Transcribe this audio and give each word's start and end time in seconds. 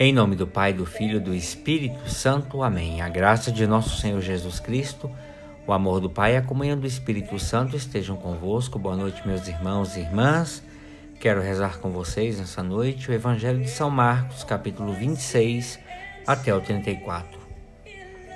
Em 0.00 0.12
nome 0.12 0.36
do 0.36 0.46
Pai, 0.46 0.72
do 0.72 0.86
Filho 0.86 1.16
e 1.16 1.20
do 1.20 1.34
Espírito 1.34 2.08
Santo. 2.08 2.62
Amém. 2.62 3.02
A 3.02 3.08
graça 3.08 3.50
de 3.50 3.66
nosso 3.66 4.00
Senhor 4.00 4.20
Jesus 4.20 4.60
Cristo, 4.60 5.10
o 5.66 5.72
amor 5.72 5.98
do 5.98 6.08
Pai 6.08 6.34
e 6.34 6.36
a 6.36 6.42
comunhão 6.42 6.78
do 6.78 6.86
Espírito 6.86 7.36
Santo 7.40 7.74
estejam 7.74 8.16
convosco. 8.16 8.78
Boa 8.78 8.94
noite, 8.94 9.26
meus 9.26 9.48
irmãos 9.48 9.96
e 9.96 10.00
irmãs. 10.02 10.62
Quero 11.18 11.42
rezar 11.42 11.80
com 11.80 11.90
vocês 11.90 12.38
nessa 12.38 12.62
noite 12.62 13.10
o 13.10 13.12
Evangelho 13.12 13.60
de 13.60 13.68
São 13.68 13.90
Marcos, 13.90 14.44
capítulo 14.44 14.92
26 14.92 15.80
até 16.24 16.54
o 16.54 16.60
34. 16.60 17.36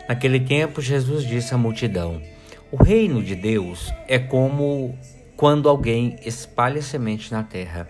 Naquele 0.08 0.40
tempo, 0.40 0.80
Jesus 0.80 1.22
disse 1.22 1.54
à 1.54 1.56
multidão: 1.56 2.20
O 2.72 2.82
reino 2.82 3.22
de 3.22 3.36
Deus 3.36 3.94
é 4.08 4.18
como 4.18 4.98
quando 5.36 5.68
alguém 5.68 6.18
espalha 6.26 6.82
semente 6.82 7.30
na 7.30 7.44
terra. 7.44 7.88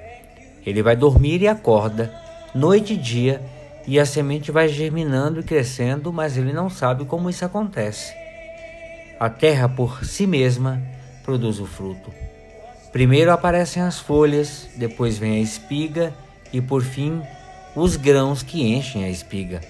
Ele 0.66 0.82
vai 0.82 0.94
dormir 0.94 1.40
e 1.40 1.48
acorda, 1.48 2.12
noite 2.54 2.92
e 2.92 2.98
dia, 2.98 3.40
e 3.86 3.98
a 3.98 4.06
semente 4.06 4.50
vai 4.50 4.68
germinando 4.68 5.40
e 5.40 5.42
crescendo, 5.42 6.12
mas 6.12 6.36
ele 6.36 6.52
não 6.52 6.70
sabe 6.70 7.04
como 7.04 7.28
isso 7.28 7.44
acontece. 7.44 8.14
A 9.18 9.28
terra 9.28 9.68
por 9.68 10.04
si 10.04 10.26
mesma 10.26 10.80
produz 11.24 11.58
o 11.58 11.66
fruto. 11.66 12.12
Primeiro 12.92 13.32
aparecem 13.32 13.82
as 13.82 13.98
folhas, 13.98 14.68
depois 14.76 15.18
vem 15.18 15.36
a 15.36 15.40
espiga 15.40 16.12
e 16.52 16.60
por 16.60 16.82
fim 16.82 17.22
os 17.74 17.96
grãos 17.96 18.42
que 18.42 18.62
enchem 18.62 19.04
a 19.04 19.08
espiga. 19.08 19.60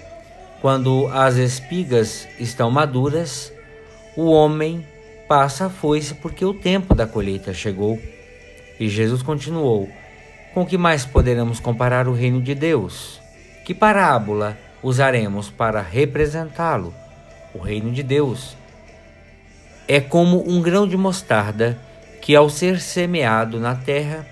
Quando 0.60 1.08
as 1.08 1.36
espigas 1.36 2.28
estão 2.38 2.70
maduras, 2.70 3.52
o 4.16 4.30
homem 4.30 4.86
passa 5.28 5.66
a 5.66 5.70
foice 5.70 6.14
porque 6.14 6.44
o 6.44 6.52
tempo 6.52 6.94
da 6.94 7.06
colheita 7.06 7.54
chegou. 7.54 7.98
E 8.78 8.88
Jesus 8.88 9.22
continuou: 9.22 9.88
Com 10.52 10.66
que 10.66 10.76
mais 10.76 11.04
poderemos 11.04 11.60
comparar 11.60 12.08
o 12.08 12.12
reino 12.12 12.42
de 12.42 12.54
Deus? 12.54 13.21
Que 13.64 13.72
parábola 13.72 14.58
usaremos 14.82 15.48
para 15.48 15.80
representá-lo? 15.80 16.92
O 17.54 17.58
reino 17.58 17.92
de 17.92 18.02
Deus 18.02 18.56
é 19.86 20.00
como 20.00 20.48
um 20.48 20.60
grão 20.60 20.86
de 20.86 20.96
mostarda 20.96 21.78
que, 22.20 22.34
ao 22.34 22.48
ser 22.48 22.80
semeado 22.80 23.60
na 23.60 23.74
terra, 23.74 24.26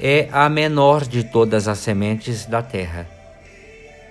é 0.00 0.28
a 0.32 0.48
menor 0.48 1.06
de 1.06 1.22
todas 1.22 1.68
as 1.68 1.78
sementes 1.78 2.46
da 2.46 2.62
terra. 2.62 3.06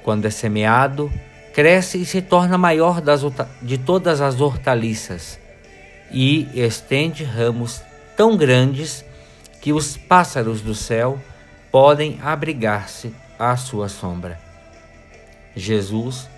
Quando 0.04 0.26
é 0.26 0.30
semeado, 0.30 1.12
cresce 1.54 2.00
e 2.00 2.06
se 2.06 2.22
torna 2.22 2.58
maior 2.58 3.02
das, 3.02 3.22
de 3.62 3.78
todas 3.78 4.22
as 4.22 4.42
hortaliças 4.42 5.40
e 6.12 6.48
estende 6.54 7.24
ramos 7.24 7.82
tão 8.16 8.38
grandes 8.38 9.04
que 9.60 9.74
os 9.74 9.98
pássaros 9.98 10.62
do 10.62 10.76
céu 10.76 11.20
podem 11.72 12.20
abrigar-se 12.22 13.14
à 13.40 13.56
sua 13.56 13.88
sombra. 13.88 14.51
Jesus 15.56 16.30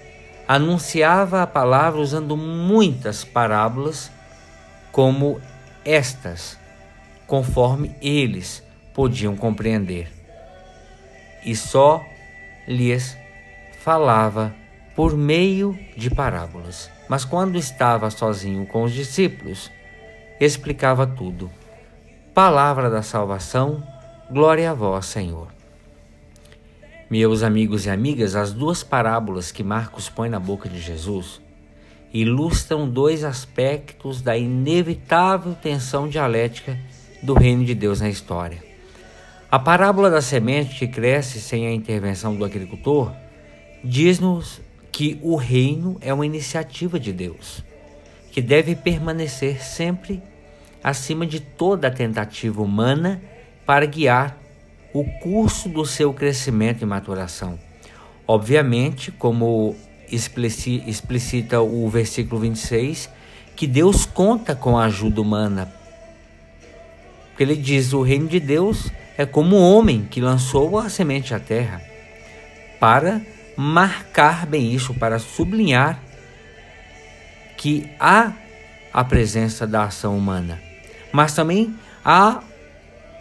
anunciava 0.48 1.42
a 1.42 1.48
palavra 1.48 2.00
usando 2.00 2.36
muitas 2.36 3.24
parábolas, 3.24 4.12
como 4.92 5.42
estas, 5.86 6.58
conforme 7.26 7.96
eles 8.02 8.64
podiam 8.94 9.36
compreender. 9.36 10.12
E 11.46 11.56
só 11.56 12.04
lhes 12.68 13.18
falava 13.80 14.54
por 14.96 15.18
meio 15.18 15.78
de 15.98 16.10
parábolas. 16.10 16.90
Mas 17.10 17.26
quando 17.26 17.58
estava 17.58 18.10
sozinho 18.10 18.66
com 18.66 18.84
os 18.84 18.94
discípulos, 18.94 19.72
explicava 20.40 21.06
tudo. 21.06 21.52
Palavra 22.34 22.90
da 22.90 23.02
salvação, 23.02 23.84
glória 24.32 24.72
a 24.72 24.74
vós, 24.74 25.06
Senhor. 25.06 25.48
Meus 27.14 27.44
amigos 27.44 27.86
e 27.86 27.92
amigas, 27.92 28.36
as 28.36 28.52
duas 28.52 28.82
parábolas 28.82 29.52
que 29.52 29.64
Marcos 29.64 30.10
põe 30.10 30.30
na 30.30 30.40
boca 30.40 30.68
de 30.68 30.82
Jesus 30.82 31.40
ilustram 32.12 32.90
dois 32.90 33.24
aspectos 33.24 34.20
da 34.20 34.36
inevitável 34.36 35.54
tensão 35.54 36.10
dialética 36.10 36.76
do 37.22 37.36
reino 37.36 37.64
de 37.64 37.76
Deus 37.76 38.02
na 38.02 38.10
história. 38.10 38.64
A 39.52 39.60
parábola 39.60 40.10
da 40.10 40.24
semente 40.24 40.80
que 40.80 40.88
cresce 40.88 41.40
sem 41.40 41.68
a 41.68 41.72
intervenção 41.72 42.36
do 42.36 42.44
agricultor 42.44 43.14
diz-nos 43.84 44.60
que 44.92 45.20
o 45.22 45.36
reino 45.36 46.00
é 46.02 46.12
uma 46.12 46.26
iniciativa 46.26 47.00
de 47.00 47.14
Deus, 47.14 47.64
que 48.32 48.42
deve 48.42 48.76
permanecer 48.76 49.64
sempre 49.64 50.20
acima 50.84 51.28
de 51.28 51.40
toda 51.40 51.92
tentativa 51.92 52.60
humana 52.60 53.22
para 53.68 53.86
guiar 53.86 54.43
o 54.94 55.04
curso 55.04 55.68
do 55.68 55.86
seu 55.86 56.14
crescimento 56.14 56.84
e 56.84 56.86
maturação. 56.86 57.58
Obviamente, 58.28 59.12
como 59.12 59.76
explicita 60.10 61.62
o 61.62 61.90
versículo 61.90 62.40
26, 62.42 63.10
que 63.56 63.66
Deus 63.66 64.06
conta 64.06 64.56
com 64.56 64.78
a 64.78 64.86
ajuda 64.86 65.20
humana. 65.20 65.74
Porque 67.30 67.44
ele 67.44 67.56
diz: 67.56 67.92
o 67.94 68.02
reino 68.04 68.28
de 68.28 68.40
Deus 68.40 68.92
é 69.18 69.26
como 69.26 69.58
um 69.58 69.62
homem 69.62 70.08
que 70.10 70.22
lançou 70.22 70.78
a 70.78 70.90
semente 70.90 71.34
à 71.34 71.40
terra, 71.40 71.82
para 72.80 73.22
marcar 73.58 74.46
bem 74.46 74.74
isso, 74.74 74.94
para 74.94 75.20
sublinhar 75.20 76.02
que 77.58 77.90
há 78.00 78.34
a 78.92 79.04
presença 79.04 79.66
da 79.66 79.86
ação 79.86 80.18
humana, 80.18 80.62
mas 81.12 81.34
também 81.34 81.74
há 82.04 82.44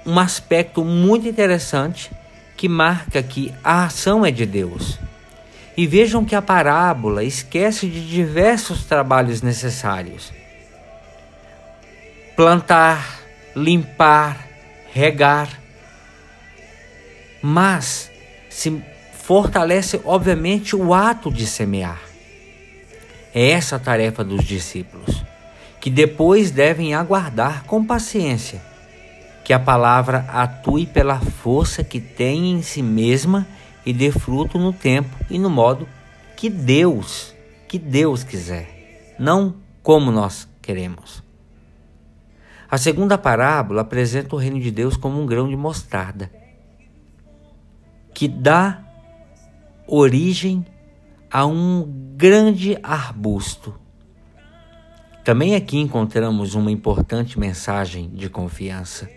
um 0.04 0.18
aspecto 0.18 0.84
muito 0.84 1.28
interessante 1.28 2.10
que 2.56 2.68
marca 2.68 3.22
que 3.22 3.52
a 3.62 3.84
ação 3.84 4.24
é 4.24 4.30
de 4.30 4.46
Deus. 4.46 4.98
E 5.76 5.86
vejam 5.86 6.24
que 6.24 6.34
a 6.34 6.42
parábola 6.42 7.24
esquece 7.24 7.88
de 7.88 8.06
diversos 8.06 8.84
trabalhos 8.84 9.40
necessários: 9.40 10.32
plantar, 12.36 13.20
limpar, 13.56 14.46
regar. 14.92 15.60
Mas 17.40 18.10
se 18.50 18.82
fortalece, 19.12 20.00
obviamente, 20.04 20.76
o 20.76 20.92
ato 20.92 21.32
de 21.32 21.46
semear. 21.46 22.00
É 23.34 23.50
essa 23.50 23.76
a 23.76 23.78
tarefa 23.78 24.22
dos 24.22 24.44
discípulos, 24.44 25.24
que 25.80 25.88
depois 25.88 26.50
devem 26.50 26.94
aguardar 26.94 27.64
com 27.64 27.84
paciência 27.84 28.71
que 29.44 29.52
a 29.52 29.58
palavra 29.58 30.24
atue 30.28 30.86
pela 30.86 31.18
força 31.18 31.82
que 31.82 32.00
tem 32.00 32.52
em 32.52 32.62
si 32.62 32.82
mesma 32.82 33.46
e 33.84 33.92
dê 33.92 34.10
fruto 34.12 34.58
no 34.58 34.72
tempo 34.72 35.14
e 35.28 35.38
no 35.38 35.50
modo 35.50 35.88
que 36.36 36.48
Deus, 36.48 37.34
que 37.68 37.78
Deus 37.78 38.22
quiser, 38.22 39.14
não 39.18 39.56
como 39.82 40.12
nós 40.12 40.48
queremos. 40.60 41.22
A 42.70 42.78
segunda 42.78 43.18
parábola 43.18 43.82
apresenta 43.82 44.34
o 44.34 44.38
reino 44.38 44.60
de 44.60 44.70
Deus 44.70 44.96
como 44.96 45.20
um 45.20 45.26
grão 45.26 45.48
de 45.48 45.56
mostarda, 45.56 46.30
que 48.14 48.28
dá 48.28 48.82
origem 49.86 50.64
a 51.30 51.44
um 51.44 51.84
grande 52.16 52.78
arbusto. 52.82 53.74
Também 55.24 55.54
aqui 55.54 55.78
encontramos 55.78 56.54
uma 56.54 56.70
importante 56.70 57.38
mensagem 57.38 58.08
de 58.08 58.28
confiança 58.28 59.08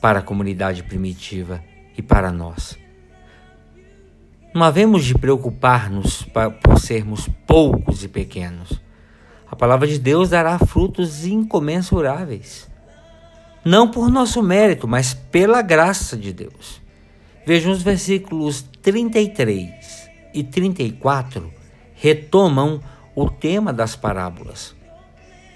para 0.00 0.20
a 0.20 0.22
comunidade 0.22 0.82
primitiva 0.82 1.62
e 1.96 2.02
para 2.02 2.30
nós. 2.30 2.78
Não 4.54 4.62
havemos 4.62 5.04
de 5.04 5.14
preocupar-nos 5.14 6.22
por 6.62 6.80
sermos 6.80 7.28
poucos 7.46 8.02
e 8.04 8.08
pequenos. 8.08 8.80
A 9.50 9.54
palavra 9.54 9.86
de 9.86 9.98
Deus 9.98 10.30
dará 10.30 10.58
frutos 10.58 11.26
incomensuráveis. 11.26 12.68
Não 13.64 13.90
por 13.90 14.10
nosso 14.10 14.42
mérito, 14.42 14.88
mas 14.88 15.12
pela 15.12 15.60
graça 15.60 16.16
de 16.16 16.32
Deus. 16.32 16.80
Vejam 17.44 17.70
os 17.70 17.82
versículos 17.82 18.62
33 18.82 20.08
e 20.32 20.42
34 20.42 21.52
retomam 21.94 22.80
o 23.14 23.30
tema 23.30 23.72
das 23.72 23.96
parábolas 23.96 24.74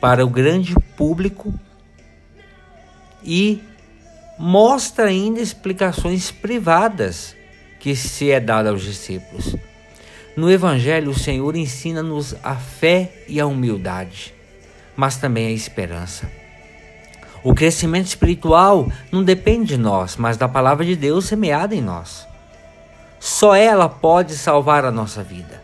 para 0.01 0.25
o 0.25 0.31
grande 0.31 0.75
público 0.97 1.53
e 3.23 3.63
mostra 4.41 5.09
ainda 5.09 5.39
explicações 5.39 6.31
privadas 6.31 7.37
que 7.79 7.95
se 7.95 8.31
é 8.31 8.41
dada 8.41 8.71
aos 8.71 8.81
discípulos. 8.81 9.55
No 10.35 10.51
Evangelho, 10.51 11.11
o 11.11 11.19
Senhor 11.19 11.55
ensina-nos 11.55 12.35
a 12.43 12.57
fé 12.57 13.13
e 13.29 13.39
a 13.39 13.45
humildade, 13.45 14.33
mas 14.97 15.19
também 15.19 15.49
a 15.49 15.51
esperança. 15.51 16.27
O 17.45 17.55
crescimento 17.55 18.07
espiritual 18.07 18.91
não 19.13 19.23
depende 19.23 19.75
de 19.75 19.77
nós, 19.77 20.17
mas 20.17 20.39
da 20.39 20.49
palavra 20.49 20.87
de 20.87 20.97
Deus 20.97 21.27
semeada 21.27 21.75
em 21.75 21.83
nós. 21.83 22.27
Só 23.19 23.55
ela 23.55 23.91
pode 23.91 24.39
salvar 24.39 24.87
a 24.87 24.91
nossa 24.91 25.23
vida. 25.23 25.63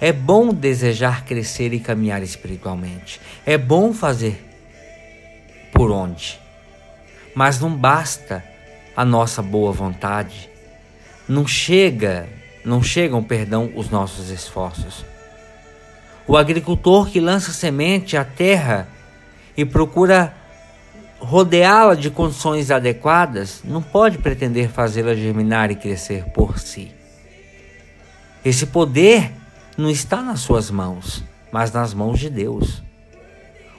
É 0.00 0.12
bom 0.12 0.54
desejar 0.54 1.24
crescer 1.24 1.72
e 1.72 1.80
caminhar 1.80 2.22
espiritualmente. 2.22 3.20
É 3.44 3.58
bom 3.58 3.92
fazer 3.92 4.46
por 5.72 5.90
onde 5.90 6.38
mas 7.34 7.60
não 7.60 7.74
basta 7.74 8.44
a 8.96 9.04
nossa 9.04 9.42
boa 9.42 9.72
vontade. 9.72 10.48
Não 11.28 11.46
chega 11.46 12.28
não 12.64 12.82
chegam, 12.82 13.22
perdão, 13.22 13.70
os 13.74 13.88
nossos 13.90 14.30
esforços. 14.30 15.04
O 16.26 16.36
agricultor 16.36 17.08
que 17.10 17.20
lança 17.20 17.52
semente 17.52 18.16
à 18.16 18.24
terra 18.24 18.88
e 19.56 19.64
procura 19.64 20.34
rodeá-la 21.18 21.94
de 21.94 22.10
condições 22.10 22.70
adequadas 22.70 23.62
não 23.64 23.82
pode 23.82 24.18
pretender 24.18 24.70
fazê-la 24.70 25.14
germinar 25.14 25.70
e 25.70 25.74
crescer 25.74 26.24
por 26.26 26.58
si. 26.58 26.92
Esse 28.44 28.66
poder 28.66 29.32
não 29.76 29.90
está 29.90 30.22
nas 30.22 30.40
suas 30.40 30.70
mãos, 30.70 31.24
mas 31.52 31.72
nas 31.72 31.92
mãos 31.92 32.18
de 32.18 32.30
Deus. 32.30 32.82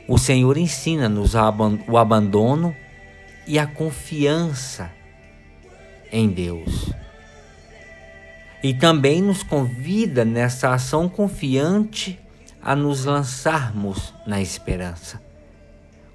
O 0.08 0.18
Senhor 0.18 0.58
ensina-nos 0.58 1.34
o 1.88 1.98
abandono 1.98 2.76
e 3.52 3.60
a 3.60 3.68
confiança 3.68 4.90
em 6.10 6.30
Deus. 6.30 6.90
E 8.64 8.74
também 8.74 9.22
nos 9.22 9.44
convida 9.44 10.24
nessa 10.24 10.74
ação 10.74 11.10
confiante 11.10 12.18
a 12.62 12.78
nos 12.78 13.04
lançarmos 13.04 14.14
na 14.26 14.40
esperança. 14.40 15.22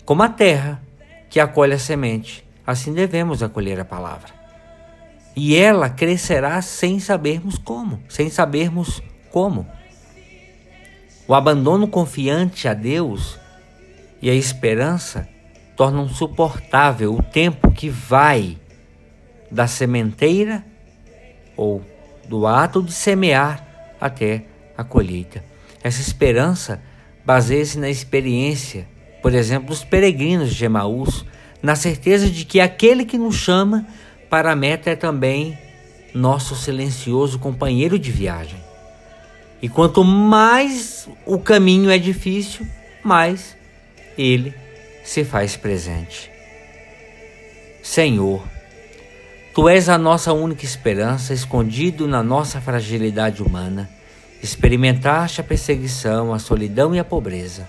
Como 0.02 0.22
a 0.22 0.30
terra 0.30 0.80
que 1.28 1.38
acolhe 1.38 1.74
a 1.74 1.78
semente, 1.78 2.42
assim 2.66 2.94
devemos 2.94 3.42
acolher 3.42 3.78
a 3.78 3.84
palavra. 3.84 4.32
E 5.36 5.54
ela 5.54 5.90
crescerá 5.90 6.62
sem 6.62 6.98
sabermos 6.98 7.58
como, 7.58 8.02
sem 8.08 8.30
sabermos 8.30 9.02
como. 9.30 9.66
O 11.28 11.34
abandono 11.34 11.86
confiante 11.86 12.66
a 12.66 12.72
Deus 12.72 13.38
e 14.22 14.30
a 14.30 14.34
esperança 14.34 15.28
tornam 15.76 16.08
suportável 16.08 17.14
o 17.14 17.22
tempo 17.22 17.70
que 17.70 17.90
vai 17.90 18.56
da 19.50 19.66
sementeira 19.66 20.64
ou 21.56 21.82
do 22.26 22.46
ato 22.46 22.82
de 22.82 22.92
semear 22.92 23.94
até 24.00 24.46
a 24.76 24.82
colheita. 24.82 25.44
Essa 25.82 26.00
esperança 26.00 26.82
baseia-se 27.24 27.78
na 27.78 27.90
experiência, 27.90 28.88
por 29.22 29.34
exemplo, 29.34 29.68
dos 29.68 29.84
peregrinos 29.84 30.54
de 30.54 30.64
Emaús, 30.64 31.24
na 31.62 31.76
certeza 31.76 32.28
de 32.28 32.44
que 32.44 32.58
aquele 32.58 33.04
que 33.04 33.18
nos 33.18 33.36
chama 33.36 33.86
para 34.30 34.52
a 34.52 34.56
meta 34.56 34.90
é 34.90 34.96
também 34.96 35.58
nosso 36.14 36.56
silencioso 36.56 37.38
companheiro 37.38 37.98
de 37.98 38.10
viagem. 38.10 38.58
E 39.60 39.68
quanto 39.68 40.02
mais 40.02 41.08
o 41.24 41.38
caminho 41.38 41.90
é 41.90 41.98
difícil, 41.98 42.66
mais 43.02 43.56
ele 44.16 44.54
se 45.06 45.24
faz 45.24 45.56
presente. 45.56 46.30
Senhor, 47.82 48.42
Tu 49.56 49.70
és 49.70 49.88
a 49.88 49.96
nossa 49.96 50.34
única 50.34 50.66
esperança, 50.66 51.32
escondido 51.32 52.06
na 52.06 52.22
nossa 52.22 52.60
fragilidade 52.60 53.42
humana. 53.42 53.88
Experimentaste 54.42 55.40
a 55.40 55.44
perseguição, 55.44 56.34
a 56.34 56.38
solidão 56.38 56.94
e 56.94 56.98
a 56.98 57.04
pobreza. 57.04 57.66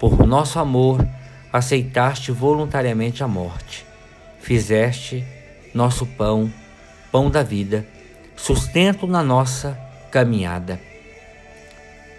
Por 0.00 0.26
nosso 0.26 0.58
amor, 0.58 1.06
aceitaste 1.52 2.32
voluntariamente 2.32 3.22
a 3.22 3.28
morte. 3.28 3.86
Fizeste 4.40 5.24
nosso 5.72 6.04
pão, 6.06 6.52
pão 7.12 7.30
da 7.30 7.44
vida, 7.44 7.86
sustento 8.34 9.06
na 9.06 9.22
nossa 9.22 9.78
caminhada. 10.10 10.80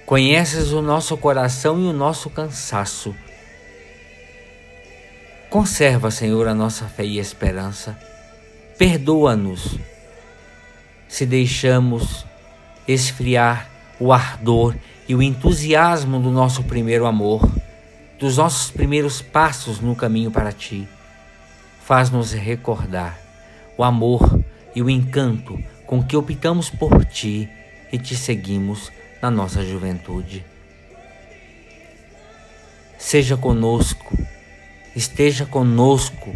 Conheces 0.06 0.72
o 0.72 0.82
nosso 0.82 1.18
coração 1.18 1.78
e 1.82 1.88
o 1.88 1.94
nosso 1.94 2.30
cansaço. 2.30 3.14
Conserva, 5.58 6.12
Senhor, 6.12 6.48
a 6.48 6.54
nossa 6.54 6.86
fé 6.86 7.04
e 7.04 7.18
esperança 7.18 7.98
Perdoa-nos 8.78 9.80
se 11.08 11.26
deixamos 11.26 12.28
esfriar 12.88 13.68
o 14.00 14.14
ardor 14.14 14.76
e 15.10 15.16
o 15.16 15.22
entusiasmo 15.24 16.20
do 16.20 16.30
nosso 16.30 16.62
primeiro 16.62 17.08
amor, 17.08 17.42
dos 18.20 18.38
nossos 18.38 18.70
primeiros 18.70 19.20
passos 19.20 19.80
no 19.80 19.96
caminho 19.96 20.30
para 20.30 20.52
ti. 20.52 20.88
Faz-nos 21.84 22.34
recordar 22.34 23.20
o 23.76 23.84
amor 23.84 24.40
e 24.76 24.84
o 24.84 24.88
encanto 24.92 25.58
com 25.88 26.04
que 26.04 26.16
optamos 26.16 26.70
por 26.70 27.04
ti 27.04 27.50
e 27.92 27.98
te 27.98 28.16
seguimos 28.16 28.92
na 29.20 29.32
nossa 29.32 29.66
juventude. 29.66 30.46
Seja 32.96 33.36
conosco, 33.36 34.27
esteja 34.98 35.46
conosco 35.46 36.36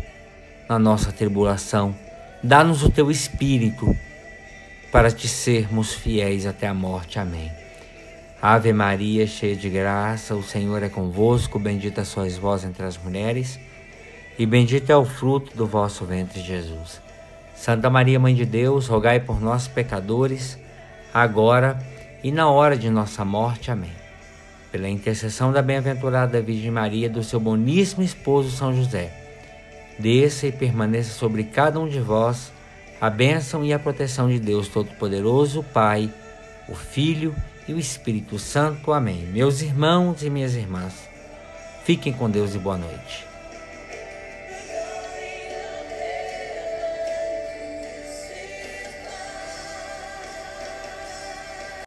na 0.70 0.80
nossa 0.80 1.12
tribulação 1.12 1.96
Dá-nos 2.44 2.82
o 2.82 2.90
teu 2.90 3.12
espírito 3.12 3.96
para 4.92 5.12
te 5.12 5.28
sermos 5.28 5.94
fiéis 5.94 6.48
até 6.48 6.68
a 6.68 6.74
morte. 6.74 7.20
Amém. 7.20 7.52
Ave 8.42 8.74
Maria, 8.74 9.28
cheia 9.28 9.56
de 9.56 9.70
graça, 9.70 10.34
o 10.34 10.42
Senhor 10.42 10.82
é 10.82 10.90
convosco, 10.90 11.60
bendita 11.60 12.04
sois 12.04 12.38
vós 12.38 12.64
entre 12.64 12.84
as 12.84 12.98
mulheres, 12.98 13.60
e 14.40 14.46
bendito 14.48 14.90
é 14.90 14.98
o 14.98 15.06
fruto 15.06 15.56
do 15.56 15.68
vosso 15.68 16.04
ventre, 16.04 16.42
Jesus. 16.42 17.00
Santa 17.54 17.92
Maria, 17.92 18.20
Mãe 18.20 18.34
de 18.34 18.44
Deus, 18.44 18.88
rogai 18.88 19.20
por 19.20 19.40
nós, 19.40 19.68
pecadores, 19.68 20.58
agora 21.14 21.78
e 22.24 22.32
na 22.32 22.50
hora 22.50 22.76
de 22.76 22.90
nossa 22.90 23.24
morte. 23.24 23.70
Amém. 23.70 24.01
Pela 24.72 24.90
intercessão 24.90 25.52
da 25.52 25.62
bem-aventurada 25.62 26.42
Virgem 26.42 26.72
Maria, 26.72 27.10
do 27.10 27.24
seu 27.24 27.40
boníssimo 27.40 28.04
esposo 28.04 28.52
São 28.52 28.74
José 28.74 29.22
desça 30.02 30.48
e 30.48 30.52
permaneça 30.52 31.14
sobre 31.14 31.44
cada 31.44 31.80
um 31.80 31.88
de 31.88 32.00
vós 32.00 32.52
a 33.00 33.10
bênção 33.10 33.64
e 33.64 33.74
a 33.74 33.80
proteção 33.80 34.30
de 34.30 34.40
Deus 34.40 34.68
Todo-Poderoso, 34.68 35.64
Pai, 35.64 36.12
o 36.68 36.76
Filho 36.76 37.36
e 37.68 37.74
o 37.74 37.80
Espírito 37.80 38.38
Santo. 38.38 38.92
Amém. 38.94 39.26
Meus 39.28 39.62
irmãos 39.62 40.22
e 40.24 40.30
minhas 40.30 40.56
irmãs, 40.56 40.94
fiquem 41.84 42.14
com 42.14 42.30
Deus 42.30 42.54
e 42.54 42.60
boa 42.60 42.78
noite. 42.78 43.31